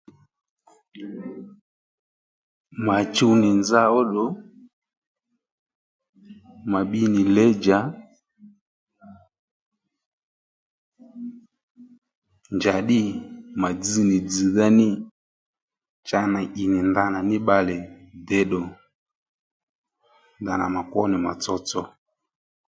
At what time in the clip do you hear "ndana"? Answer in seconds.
16.89-17.19, 20.41-20.65